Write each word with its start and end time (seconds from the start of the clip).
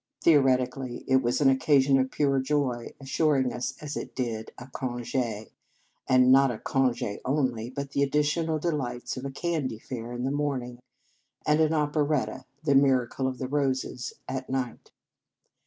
Theoretically, 0.23 1.03
it 1.07 1.17
was 1.17 1.41
an 1.41 1.49
occasion 1.51 1.99
of 1.99 2.09
pure 2.09 2.39
joy, 2.39 2.91
assuring 2.99 3.53
us, 3.53 3.75
as 3.83 3.95
it 3.95 4.15
did? 4.15 4.51
a 4.57 4.65
conge, 4.65 5.13
and 5.13 6.31
not 6.31 6.49
a 6.49 6.57
conge 6.57 7.03
only, 7.23 7.69
but 7.69 7.91
the 7.91 8.01
addi 8.01 8.21
tional 8.21 8.59
delights 8.59 9.15
of 9.15 9.25
a 9.25 9.29
candy 9.29 9.77
fair 9.77 10.11
in 10.11 10.23
the 10.23 10.31
morning, 10.31 10.79
and 11.45 11.59
an 11.59 11.73
operetta," 11.75 12.45
The 12.63 12.73
Mir 12.73 13.05
acle 13.07 13.27
of 13.27 13.37
the 13.37 13.47
Roses," 13.47 14.13
at 14.27 14.49
night. 14.49 14.89